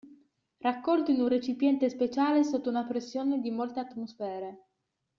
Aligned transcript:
Raccolto 0.61 1.11
in 1.11 1.21
un 1.21 1.27
recipiente 1.27 1.87
speciale 1.87 2.43
sotto 2.43 2.69
una 2.69 2.85
pressione 2.87 3.39
di 3.39 3.51
molte 3.51 3.79
atmosfere. 3.81 4.63